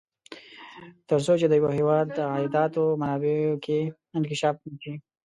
تر 1.09 1.19
څو 1.25 1.33
چې 1.39 1.47
د 1.49 1.53
یوه 1.61 1.71
هېواد 1.79 2.05
د 2.17 2.19
عایداتو 2.33 2.83
منابعو 3.01 3.53
کې 3.65 3.79
انکشاف 4.17 4.55
نه 4.67 4.75
شي. 4.83 4.93